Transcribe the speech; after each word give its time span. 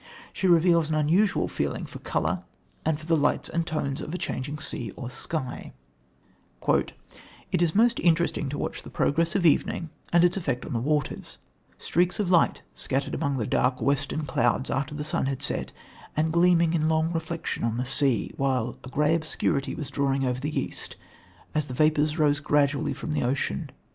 She 0.33 0.47
reveals 0.47 0.89
an 0.89 0.95
unusual 0.95 1.47
feeling 1.47 1.85
for 1.85 1.99
colour 1.99 2.43
and 2.83 2.99
for 2.99 3.05
the 3.05 3.15
lights 3.15 3.49
and 3.49 3.67
tones 3.67 4.01
of 4.01 4.11
a 4.15 4.17
changing 4.17 4.57
sea 4.57 4.89
or 4.95 5.11
sky: 5.11 5.73
"It 7.51 7.61
is 7.61 7.75
most 7.75 7.99
interesting 7.99 8.49
to 8.49 8.57
watch 8.57 8.81
the 8.81 8.89
progress 8.89 9.35
of 9.35 9.45
evening 9.45 9.91
and 10.11 10.23
its 10.23 10.35
effect 10.37 10.65
on 10.65 10.73
the 10.73 10.79
waters; 10.79 11.37
streaks 11.77 12.19
of 12.19 12.31
light 12.31 12.63
scattered 12.73 13.13
among 13.13 13.37
the 13.37 13.45
dark, 13.45 13.79
western 13.79 14.25
clouds 14.25 14.71
after 14.71 14.95
the 14.95 15.03
sun 15.03 15.27
had 15.27 15.43
set, 15.43 15.71
and 16.17 16.33
gleaming 16.33 16.73
in 16.73 16.89
long 16.89 17.11
reflection 17.13 17.63
on 17.63 17.77
the 17.77 17.85
sea, 17.85 18.31
while 18.37 18.79
a 18.83 18.89
grey 18.89 19.13
obscurity 19.13 19.75
was 19.75 19.91
drawing 19.91 20.25
over 20.25 20.39
the 20.39 20.59
east, 20.59 20.95
as 21.53 21.67
the 21.67 21.75
vapours 21.75 22.17
rose 22.17 22.39
gradually 22.39 22.91
from 22.93 23.11
the 23.11 23.21
ocean. 23.21 23.69